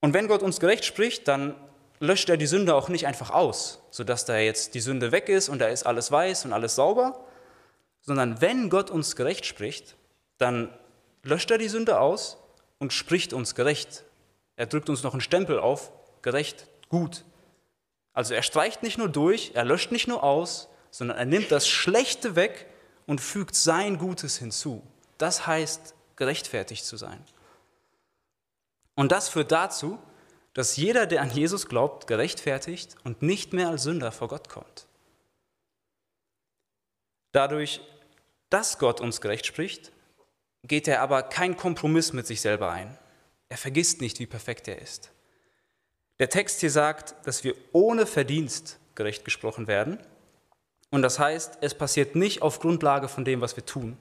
[0.00, 1.54] Und wenn Gott uns gerecht spricht, dann
[2.00, 5.48] löscht er die Sünde auch nicht einfach aus, sodass da jetzt die Sünde weg ist
[5.48, 7.24] und da ist alles weiß und alles sauber,
[8.00, 9.96] sondern wenn Gott uns gerecht spricht,
[10.38, 10.74] dann
[11.22, 12.38] löscht er die Sünde aus
[12.78, 14.04] und spricht uns gerecht.
[14.56, 17.24] Er drückt uns noch einen Stempel auf, gerecht, gut.
[18.14, 21.68] Also er streicht nicht nur durch, er löscht nicht nur aus, sondern er nimmt das
[21.68, 22.66] Schlechte weg
[23.06, 24.82] und fügt sein Gutes hinzu.
[25.18, 27.22] Das heißt, gerechtfertigt zu sein.
[28.94, 29.98] Und das führt dazu,
[30.54, 34.86] dass jeder, der an Jesus glaubt, gerechtfertigt und nicht mehr als Sünder vor Gott kommt.
[37.32, 37.80] Dadurch,
[38.48, 39.92] dass Gott uns gerecht spricht,
[40.64, 42.98] geht er aber keinen Kompromiss mit sich selber ein.
[43.48, 45.10] Er vergisst nicht, wie perfekt er ist.
[46.18, 49.98] Der Text hier sagt, dass wir ohne Verdienst gerecht gesprochen werden.
[50.90, 53.96] Und das heißt, es passiert nicht auf Grundlage von dem, was wir tun.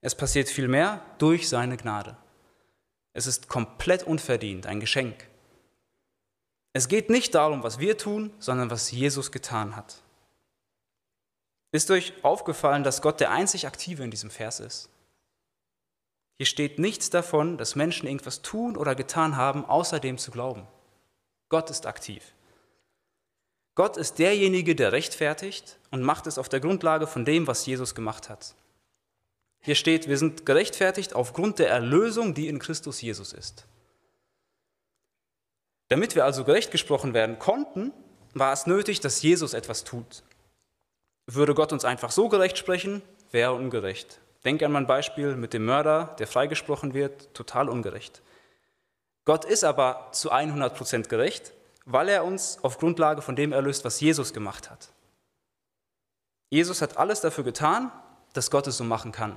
[0.00, 2.16] Es passiert vielmehr durch seine Gnade.
[3.12, 5.29] Es ist komplett unverdient, ein Geschenk.
[6.72, 10.02] Es geht nicht darum, was wir tun, sondern was Jesus getan hat.
[11.72, 14.88] Ist euch aufgefallen, dass Gott der einzig Aktive in diesem Vers ist?
[16.36, 20.66] Hier steht nichts davon, dass Menschen irgendwas tun oder getan haben, außer dem zu glauben.
[21.48, 22.32] Gott ist aktiv.
[23.74, 27.94] Gott ist derjenige, der rechtfertigt und macht es auf der Grundlage von dem, was Jesus
[27.94, 28.54] gemacht hat.
[29.60, 33.66] Hier steht, wir sind gerechtfertigt aufgrund der Erlösung, die in Christus Jesus ist.
[35.90, 37.92] Damit wir also gerecht gesprochen werden konnten,
[38.32, 40.22] war es nötig, dass Jesus etwas tut.
[41.26, 44.20] Würde Gott uns einfach so gerecht sprechen, wäre ungerecht.
[44.44, 48.22] Denk an mein Beispiel mit dem Mörder, der freigesprochen wird, total ungerecht.
[49.24, 51.52] Gott ist aber zu 100% gerecht,
[51.84, 54.88] weil er uns auf Grundlage von dem erlöst, was Jesus gemacht hat.
[56.50, 57.90] Jesus hat alles dafür getan,
[58.32, 59.36] dass Gott es so machen kann.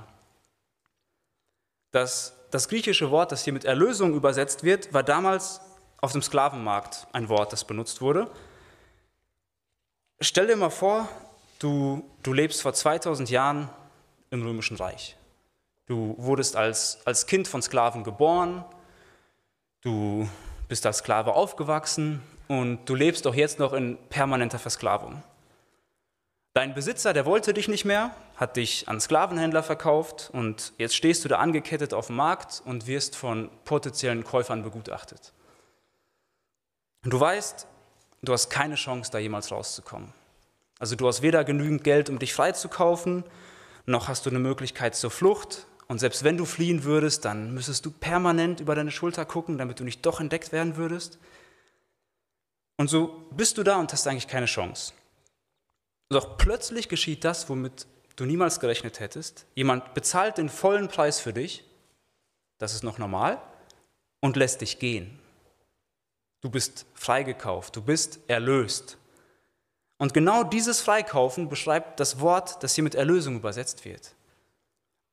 [1.90, 5.60] Das, das griechische Wort, das hier mit Erlösung übersetzt wird, war damals
[6.04, 8.30] auf dem Sklavenmarkt ein Wort, das benutzt wurde.
[10.20, 11.08] Stell dir mal vor,
[11.58, 13.70] du, du lebst vor 2000 Jahren
[14.30, 15.16] im Römischen Reich.
[15.86, 18.66] Du wurdest als, als Kind von Sklaven geboren,
[19.80, 20.28] du
[20.68, 25.22] bist als Sklave aufgewachsen und du lebst auch jetzt noch in permanenter Versklavung.
[26.52, 31.24] Dein Besitzer, der wollte dich nicht mehr, hat dich an Sklavenhändler verkauft und jetzt stehst
[31.24, 35.32] du da angekettet auf dem Markt und wirst von potenziellen Käufern begutachtet.
[37.04, 37.66] Und du weißt,
[38.22, 40.12] du hast keine Chance, da jemals rauszukommen.
[40.78, 43.24] Also du hast weder genügend Geld, um dich freizukaufen,
[43.86, 45.66] noch hast du eine Möglichkeit zur Flucht.
[45.86, 49.80] Und selbst wenn du fliehen würdest, dann müsstest du permanent über deine Schulter gucken, damit
[49.80, 51.18] du nicht doch entdeckt werden würdest.
[52.78, 54.94] Und so bist du da und hast eigentlich keine Chance.
[56.08, 57.86] Doch plötzlich geschieht das, womit
[58.16, 59.46] du niemals gerechnet hättest.
[59.54, 61.64] Jemand bezahlt den vollen Preis für dich,
[62.58, 63.40] das ist noch normal,
[64.20, 65.18] und lässt dich gehen.
[66.44, 68.98] Du bist freigekauft, du bist erlöst.
[69.96, 74.14] Und genau dieses Freikaufen beschreibt das Wort, das hier mit Erlösung übersetzt wird.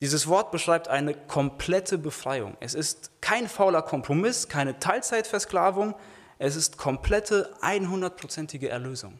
[0.01, 2.57] Dieses Wort beschreibt eine komplette Befreiung.
[2.59, 5.95] Es ist kein fauler Kompromiss, keine Teilzeitversklavung,
[6.37, 9.17] es ist komplette, 100%ige Erlösung.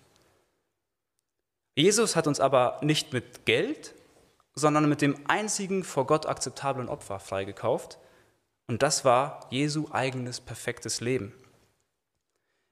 [1.78, 3.96] Jesus hat uns aber nicht mit Geld,
[4.54, 8.00] sondern mit dem einzigen vor Gott akzeptablen Opfer freigekauft.
[8.68, 11.34] Und das war Jesu eigenes perfektes Leben.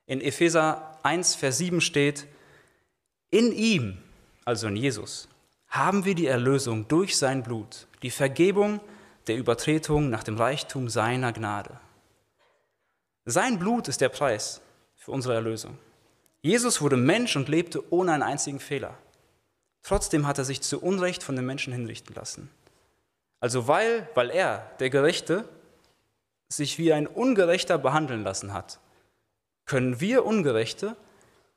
[0.10, 2.26] In Epheser 1, Vers 7 steht,
[3.30, 4.00] in ihm,
[4.44, 5.30] also in Jesus,
[5.68, 8.80] haben wir die Erlösung durch sein Blut, die Vergebung
[9.28, 11.80] der Übertretung nach dem Reichtum seiner Gnade.
[13.26, 14.62] Sein Blut ist der Preis
[14.96, 15.78] für unsere Erlösung.
[16.42, 18.98] Jesus wurde Mensch und lebte ohne einen einzigen Fehler.
[19.84, 22.50] Trotzdem hat er sich zu Unrecht von den Menschen hinrichten lassen.
[23.40, 25.48] Also weil, weil er, der Gerechte,
[26.48, 28.80] sich wie ein Ungerechter behandeln lassen hat,
[29.70, 30.96] können wir Ungerechte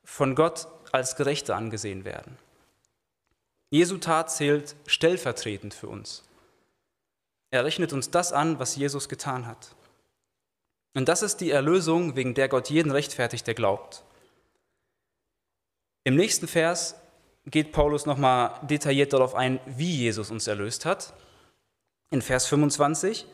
[0.05, 2.37] von Gott als Gerechte angesehen werden.
[3.70, 6.22] Jesu Tat zählt stellvertretend für uns.
[7.51, 9.75] Er rechnet uns das an, was Jesus getan hat.
[10.92, 14.05] Und das ist die Erlösung, wegen der Gott jeden rechtfertigt, der glaubt.
[16.05, 16.96] Im nächsten Vers
[17.46, 21.14] geht Paulus nochmal detailliert darauf ein, wie Jesus uns erlöst hat.
[22.11, 23.27] In Vers 25,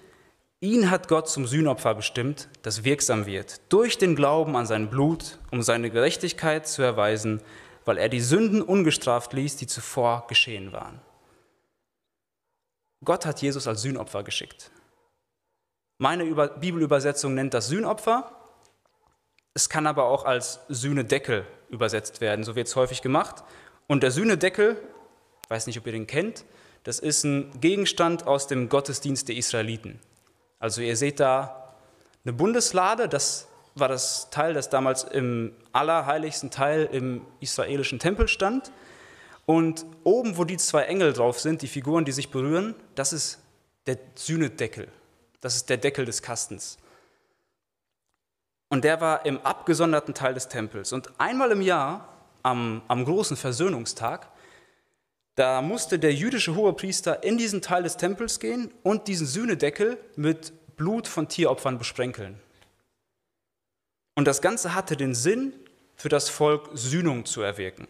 [0.60, 5.38] Ihn hat Gott zum Sühnopfer bestimmt, das wirksam wird, durch den Glauben an sein Blut,
[5.52, 7.40] um seine Gerechtigkeit zu erweisen,
[7.84, 11.00] weil er die Sünden ungestraft ließ, die zuvor geschehen waren.
[13.04, 14.72] Gott hat Jesus als Sühnopfer geschickt.
[15.98, 16.24] Meine
[16.60, 18.32] Bibelübersetzung nennt das Sühnopfer.
[19.54, 23.44] Es kann aber auch als Sühnedeckel übersetzt werden, so wird es häufig gemacht.
[23.86, 24.76] Und der Sühnedeckel,
[25.44, 26.44] ich weiß nicht, ob ihr den kennt,
[26.82, 30.00] das ist ein Gegenstand aus dem Gottesdienst der Israeliten.
[30.58, 31.74] Also ihr seht da
[32.24, 38.72] eine Bundeslade, das war das Teil, das damals im allerheiligsten Teil im israelischen Tempel stand.
[39.46, 43.38] Und oben, wo die zwei Engel drauf sind, die Figuren, die sich berühren, das ist
[43.86, 44.88] der Sühnedeckel.
[45.40, 46.76] Das ist der Deckel des Kastens.
[48.68, 50.92] Und der war im abgesonderten Teil des Tempels.
[50.92, 52.08] Und einmal im Jahr,
[52.42, 54.28] am, am großen Versöhnungstag,
[55.38, 60.52] da musste der jüdische Hohepriester in diesen Teil des Tempels gehen und diesen Sühnedeckel mit
[60.76, 62.40] Blut von Tieropfern besprenkeln.
[64.16, 65.52] Und das Ganze hatte den Sinn,
[65.94, 67.86] für das Volk Sühnung zu erwirken.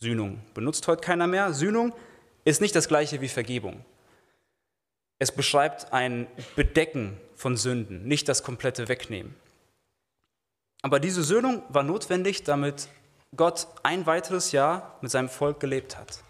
[0.00, 1.52] Sühnung benutzt heute keiner mehr.
[1.52, 1.94] Sühnung
[2.44, 3.84] ist nicht das gleiche wie Vergebung.
[5.18, 6.26] Es beschreibt ein
[6.56, 9.34] Bedecken von Sünden, nicht das komplette Wegnehmen.
[10.80, 12.88] Aber diese Söhnung war notwendig, damit
[13.36, 16.22] Gott ein weiteres Jahr mit seinem Volk gelebt hat.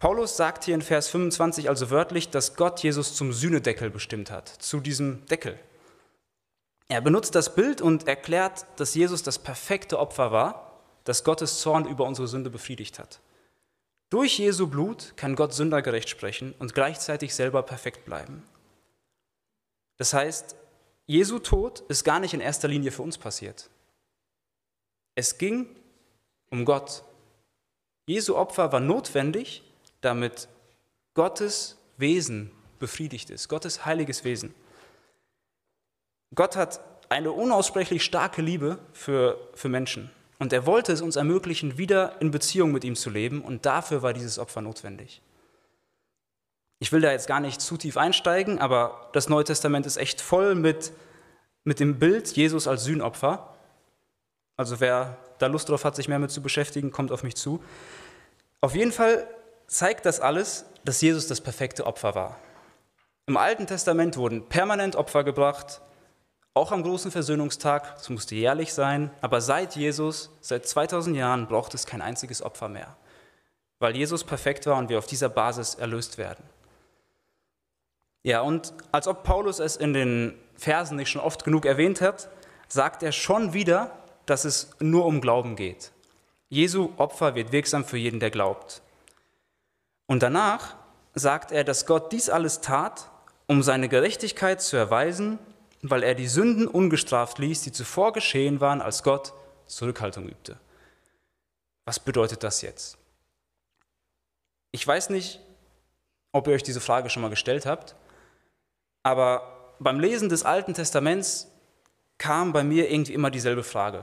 [0.00, 4.48] Paulus sagt hier in Vers 25 also wörtlich, dass Gott Jesus zum Sühnedeckel bestimmt hat,
[4.48, 5.60] zu diesem Deckel.
[6.88, 11.86] Er benutzt das Bild und erklärt, dass Jesus das perfekte Opfer war, das Gottes Zorn
[11.86, 13.20] über unsere Sünde befriedigt hat.
[14.08, 18.42] Durch Jesu Blut kann Gott sündergerecht sprechen und gleichzeitig selber perfekt bleiben.
[19.98, 20.56] Das heißt,
[21.06, 23.68] Jesu Tod ist gar nicht in erster Linie für uns passiert.
[25.14, 25.68] Es ging
[26.48, 27.04] um Gott.
[28.06, 29.62] Jesu Opfer war notwendig,
[30.00, 30.48] damit
[31.14, 34.54] Gottes Wesen befriedigt ist, Gottes heiliges Wesen.
[36.34, 41.76] Gott hat eine unaussprechlich starke Liebe für, für Menschen und er wollte es uns ermöglichen,
[41.76, 45.20] wieder in Beziehung mit ihm zu leben und dafür war dieses Opfer notwendig.
[46.78, 50.22] Ich will da jetzt gar nicht zu tief einsteigen, aber das Neue Testament ist echt
[50.22, 50.92] voll mit,
[51.62, 53.54] mit dem Bild Jesus als Sühnopfer.
[54.56, 57.62] Also wer da Lust drauf hat, sich mehr mit zu beschäftigen, kommt auf mich zu.
[58.62, 59.28] Auf jeden Fall
[59.70, 62.36] zeigt das alles, dass Jesus das perfekte Opfer war.
[63.26, 65.80] Im Alten Testament wurden permanent Opfer gebracht,
[66.52, 71.74] auch am großen Versöhnungstag, das musste jährlich sein, aber seit Jesus, seit 2000 Jahren, braucht
[71.74, 72.96] es kein einziges Opfer mehr,
[73.78, 76.42] weil Jesus perfekt war und wir auf dieser Basis erlöst werden.
[78.24, 82.28] Ja, und als ob Paulus es in den Versen nicht schon oft genug erwähnt hat,
[82.66, 85.92] sagt er schon wieder, dass es nur um Glauben geht.
[86.48, 88.82] Jesu Opfer wird wirksam für jeden, der glaubt.
[90.10, 90.74] Und danach
[91.14, 93.08] sagt er, dass Gott dies alles tat,
[93.46, 95.38] um seine Gerechtigkeit zu erweisen,
[95.82, 99.32] weil er die Sünden ungestraft ließ, die zuvor geschehen waren, als Gott
[99.66, 100.58] Zurückhaltung übte.
[101.84, 102.98] Was bedeutet das jetzt?
[104.72, 105.38] Ich weiß nicht,
[106.32, 107.94] ob ihr euch diese Frage schon mal gestellt habt,
[109.04, 111.46] aber beim Lesen des Alten Testaments
[112.18, 114.02] kam bei mir irgendwie immer dieselbe Frage.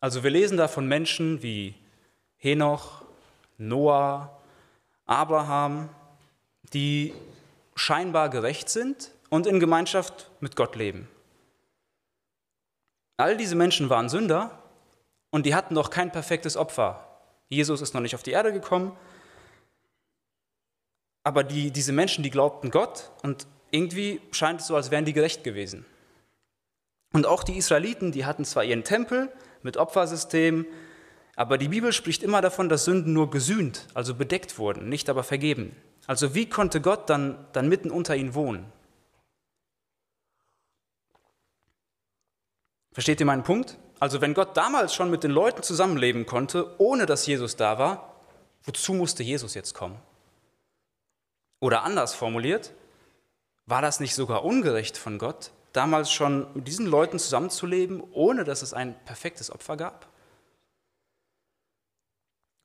[0.00, 1.76] Also wir lesen da von Menschen wie
[2.38, 3.04] Henoch,
[3.56, 4.41] Noah,
[5.06, 5.88] Abraham,
[6.72, 7.14] die
[7.74, 11.08] scheinbar gerecht sind und in Gemeinschaft mit Gott leben.
[13.16, 14.62] All diese Menschen waren Sünder
[15.30, 17.06] und die hatten noch kein perfektes Opfer.
[17.48, 18.96] Jesus ist noch nicht auf die Erde gekommen,
[21.24, 25.12] aber die, diese Menschen, die glaubten Gott und irgendwie scheint es so, als wären die
[25.12, 25.86] gerecht gewesen.
[27.12, 29.30] Und auch die Israeliten, die hatten zwar ihren Tempel
[29.62, 30.66] mit Opfersystem,
[31.36, 35.24] aber die Bibel spricht immer davon, dass Sünden nur gesühnt, also bedeckt wurden, nicht aber
[35.24, 35.74] vergeben.
[36.06, 38.70] Also wie konnte Gott dann, dann mitten unter ihnen wohnen?
[42.92, 43.78] Versteht ihr meinen Punkt?
[43.98, 48.16] Also wenn Gott damals schon mit den Leuten zusammenleben konnte, ohne dass Jesus da war,
[48.64, 49.98] wozu musste Jesus jetzt kommen?
[51.60, 52.74] Oder anders formuliert,
[53.66, 58.60] war das nicht sogar ungerecht von Gott, damals schon mit diesen Leuten zusammenzuleben, ohne dass
[58.60, 60.11] es ein perfektes Opfer gab?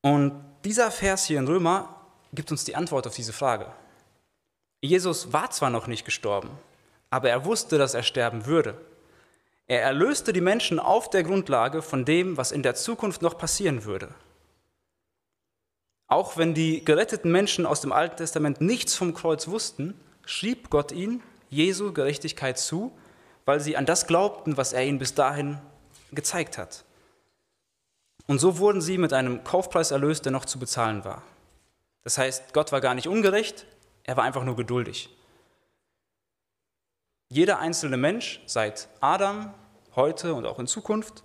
[0.07, 1.93] Und dieser Vers hier in Römer
[2.31, 3.67] gibt uns die Antwort auf diese Frage.
[4.81, 6.49] Jesus war zwar noch nicht gestorben,
[7.09, 8.79] aber er wusste, dass er sterben würde.
[9.67, 13.83] Er erlöste die Menschen auf der Grundlage von dem, was in der Zukunft noch passieren
[13.83, 14.15] würde.
[16.07, 19.93] Auch wenn die geretteten Menschen aus dem Alten Testament nichts vom Kreuz wussten,
[20.25, 22.97] schrieb Gott ihnen Jesu Gerechtigkeit zu,
[23.43, 25.57] weil sie an das glaubten, was er ihnen bis dahin
[26.13, 26.85] gezeigt hat.
[28.27, 31.23] Und so wurden sie mit einem Kaufpreis erlöst, der noch zu bezahlen war.
[32.03, 33.65] Das heißt, Gott war gar nicht ungerecht,
[34.03, 35.09] er war einfach nur geduldig.
[37.29, 39.53] Jeder einzelne Mensch, seit Adam,
[39.95, 41.23] heute und auch in Zukunft,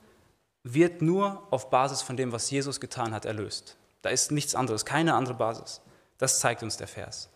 [0.64, 3.76] wird nur auf Basis von dem, was Jesus getan hat, erlöst.
[4.02, 5.80] Da ist nichts anderes, keine andere Basis.
[6.18, 7.30] Das zeigt uns der Vers.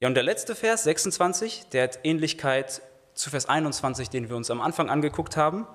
[0.00, 2.82] Ja, und der letzte Vers, 26, der hat Ähnlichkeit
[3.14, 5.66] zu Vers 21, den wir uns am Anfang angeguckt haben.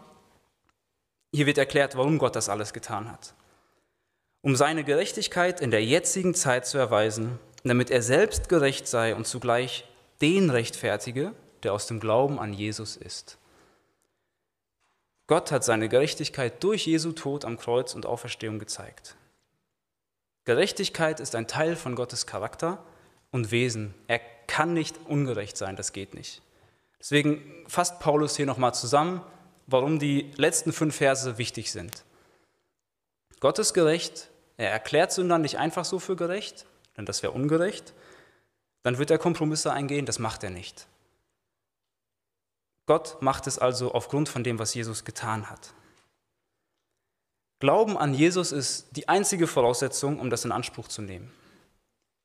[1.32, 3.34] Hier wird erklärt, warum Gott das alles getan hat.
[4.42, 9.28] Um seine Gerechtigkeit in der jetzigen Zeit zu erweisen, damit er selbst gerecht sei und
[9.28, 9.86] zugleich
[10.22, 13.38] den rechtfertige, der aus dem Glauben an Jesus ist.
[15.28, 19.18] Gott hat seine Gerechtigkeit durch Jesu Tod am Kreuz und Auferstehung gezeigt.
[20.46, 22.82] Gerechtigkeit ist ein Teil von Gottes Charakter
[23.32, 23.94] und Wesen.
[24.08, 26.42] Er kann nicht ungerecht sein, das geht nicht.
[27.00, 29.22] Deswegen fasst Paulus hier nochmal zusammen,
[29.68, 32.04] warum die letzten fünf Verse wichtig sind.
[33.40, 36.66] Gott ist gerecht, er erklärt Sündern nicht einfach so für gerecht,
[36.98, 37.94] denn das wäre ungerecht.
[38.82, 40.88] Dann wird er Kompromisse eingehen, das macht er nicht.
[42.88, 45.74] Gott macht es also aufgrund von dem, was Jesus getan hat.
[47.60, 51.32] Glauben an Jesus ist die einzige Voraussetzung, um das in Anspruch zu nehmen.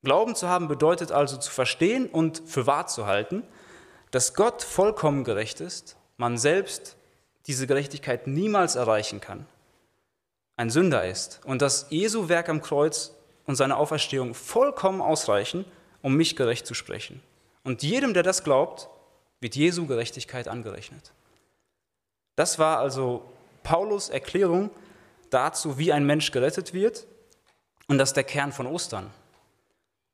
[0.04, 3.42] Glauben zu haben bedeutet also zu verstehen und für wahr zu halten,
[4.10, 6.96] dass Gott vollkommen gerecht ist, man selbst
[7.46, 9.46] diese Gerechtigkeit niemals erreichen kann,
[10.56, 13.12] ein Sünder ist und dass Jesu Werk am Kreuz
[13.46, 15.64] und seine Auferstehung vollkommen ausreichen,
[16.02, 17.22] um mich gerecht zu sprechen.
[17.64, 18.88] Und jedem, der das glaubt,
[19.40, 21.12] wird Jesu Gerechtigkeit angerechnet.
[22.36, 23.24] Das war also
[23.62, 24.70] Paulus Erklärung
[25.30, 27.06] dazu, wie ein Mensch gerettet wird
[27.88, 29.10] und das ist der Kern von Ostern.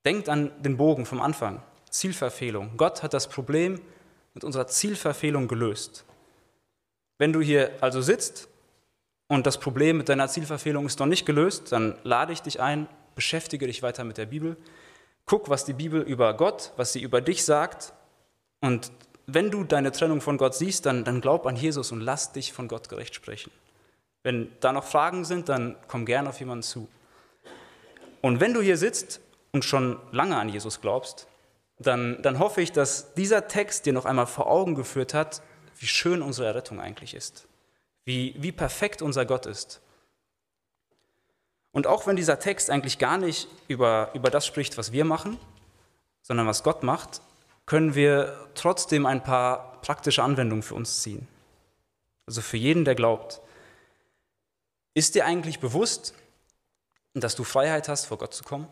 [0.05, 1.63] Denkt an den Bogen vom Anfang.
[1.91, 2.73] Zielverfehlung.
[2.77, 3.81] Gott hat das Problem
[4.35, 6.05] mit unserer Zielverfehlung gelöst.
[7.19, 8.49] Wenn du hier also sitzt
[9.27, 12.89] und das Problem mit deiner Zielverfehlung ist noch nicht gelöst, dann lade ich dich ein,
[13.15, 14.57] beschäftige dich weiter mit der Bibel.
[15.27, 17.93] Guck, was die Bibel über Gott, was sie über dich sagt.
[18.61, 18.93] Und
[19.27, 22.53] wenn du deine Trennung von Gott siehst, dann, dann glaub an Jesus und lass dich
[22.53, 23.51] von Gott gerecht sprechen.
[24.23, 26.89] Wenn da noch Fragen sind, dann komm gern auf jemanden zu.
[28.23, 29.21] Und wenn du hier sitzt
[29.53, 31.27] und schon lange an Jesus glaubst,
[31.79, 35.43] dann, dann hoffe ich, dass dieser Text dir noch einmal vor Augen geführt hat,
[35.79, 37.47] wie schön unsere Errettung eigentlich ist,
[38.05, 39.81] wie, wie perfekt unser Gott ist.
[41.73, 45.39] Und auch wenn dieser Text eigentlich gar nicht über, über das spricht, was wir machen,
[46.23, 47.21] sondern was Gott macht,
[47.67, 51.29] können wir trotzdem ein paar praktische Anwendungen für uns ziehen.
[52.27, 53.41] Also für jeden, der glaubt.
[54.95, 56.15] Ist dir eigentlich bewusst,
[57.15, 58.69] dass du Freiheit hast, vor Gott zu kommen?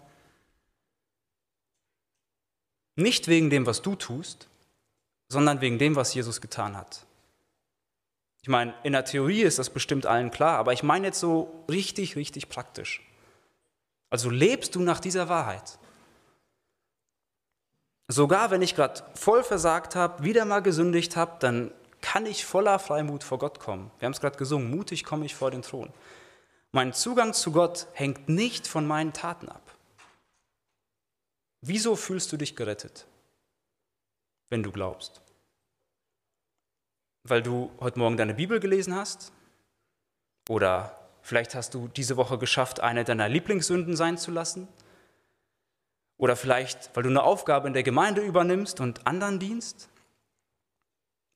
[2.96, 4.48] Nicht wegen dem, was du tust,
[5.28, 7.06] sondern wegen dem, was Jesus getan hat.
[8.42, 11.64] Ich meine, in der Theorie ist das bestimmt allen klar, aber ich meine jetzt so
[11.68, 13.02] richtig, richtig praktisch.
[14.08, 15.78] Also lebst du nach dieser Wahrheit.
[18.08, 22.78] Sogar wenn ich gerade voll versagt habe, wieder mal gesündigt habe, dann kann ich voller
[22.78, 23.90] Freimut vor Gott kommen.
[23.98, 25.92] Wir haben es gerade gesungen, mutig komme ich vor den Thron.
[26.70, 29.74] Mein Zugang zu Gott hängt nicht von meinen Taten ab.
[31.62, 33.06] Wieso fühlst du dich gerettet,
[34.50, 35.20] wenn du glaubst?
[37.24, 39.32] Weil du heute Morgen deine Bibel gelesen hast?
[40.48, 44.68] Oder vielleicht hast du diese Woche geschafft, eine deiner Lieblingssünden sein zu lassen?
[46.18, 49.88] Oder vielleicht, weil du eine Aufgabe in der Gemeinde übernimmst und anderen dienst?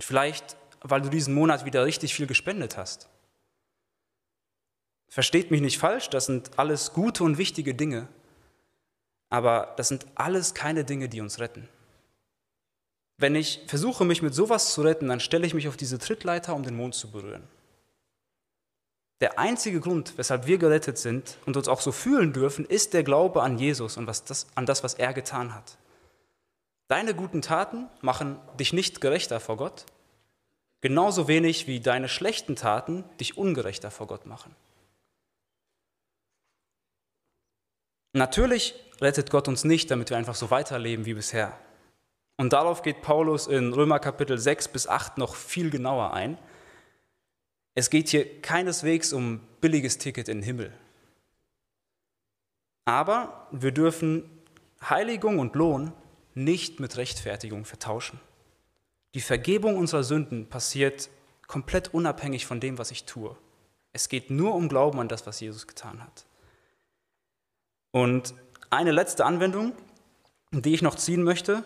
[0.00, 3.08] Vielleicht, weil du diesen Monat wieder richtig viel gespendet hast?
[5.08, 8.06] Versteht mich nicht falsch, das sind alles gute und wichtige Dinge.
[9.28, 11.68] Aber das sind alles keine Dinge, die uns retten.
[13.20, 16.54] Wenn ich versuche, mich mit sowas zu retten, dann stelle ich mich auf diese Trittleiter,
[16.54, 17.46] um den Mond zu berühren.
[19.20, 23.02] Der einzige Grund, weshalb wir gerettet sind und uns auch so fühlen dürfen, ist der
[23.02, 25.76] Glaube an Jesus und das, an das, was er getan hat.
[26.88, 29.84] Deine guten Taten machen dich nicht gerechter vor Gott,
[30.80, 34.56] genauso wenig wie deine schlechten Taten dich ungerechter vor Gott machen.
[38.14, 41.56] Natürlich rettet Gott uns nicht, damit wir einfach so weiterleben wie bisher.
[42.40, 46.38] Und darauf geht Paulus in Römer Kapitel 6 bis 8 noch viel genauer ein.
[47.74, 50.72] Es geht hier keineswegs um billiges Ticket in den Himmel.
[52.86, 54.24] Aber wir dürfen
[54.82, 55.92] Heiligung und Lohn
[56.32, 58.18] nicht mit Rechtfertigung vertauschen.
[59.12, 61.10] Die Vergebung unserer Sünden passiert
[61.46, 63.36] komplett unabhängig von dem, was ich tue.
[63.92, 66.24] Es geht nur um Glauben an das, was Jesus getan hat.
[67.90, 68.32] Und
[68.70, 69.74] eine letzte Anwendung,
[70.52, 71.64] die ich noch ziehen möchte.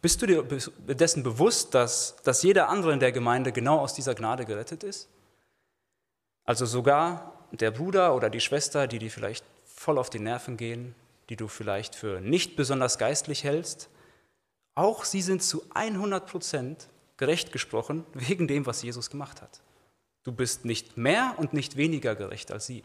[0.00, 4.14] Bist du dir dessen bewusst, dass, dass jeder andere in der Gemeinde genau aus dieser
[4.14, 5.08] Gnade gerettet ist?
[6.44, 10.94] Also sogar der Bruder oder die Schwester, die dir vielleicht voll auf die Nerven gehen,
[11.28, 13.88] die du vielleicht für nicht besonders geistlich hältst,
[14.74, 19.60] auch sie sind zu 100 Prozent gerecht gesprochen wegen dem, was Jesus gemacht hat.
[20.24, 22.82] Du bist nicht mehr und nicht weniger gerecht als sie.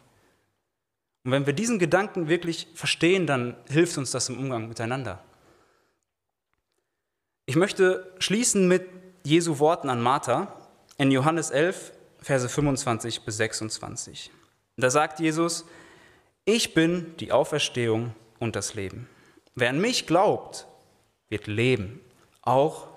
[1.23, 5.23] Und wenn wir diesen Gedanken wirklich verstehen, dann hilft uns das im Umgang miteinander.
[7.49, 8.87] Ich möchte schließen mit
[9.23, 10.55] Jesu Worten an Martha
[10.99, 14.29] in Johannes 11, Verse 25 bis 26.
[14.77, 15.65] Da sagt Jesus,
[16.45, 19.09] ich bin die Auferstehung und das Leben.
[19.55, 20.67] Wer an mich glaubt,
[21.29, 21.99] wird leben,
[22.43, 22.87] auch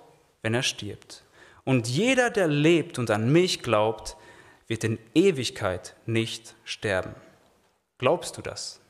[0.43, 1.25] wenn er stirbt.
[1.65, 4.19] Und jeder, der lebt und an mich glaubt,
[4.67, 7.15] wird in Ewigkeit nicht sterben.
[7.97, 8.82] Glaubst du das?